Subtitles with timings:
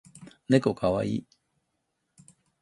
[0.49, 1.27] ねこかわいい